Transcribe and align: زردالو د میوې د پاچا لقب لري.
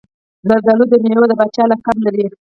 زردالو 0.49 0.85
د 0.91 0.93
میوې 1.03 1.25
د 1.29 1.33
پاچا 1.39 1.63
لقب 1.71 1.97
لري. 2.05 2.25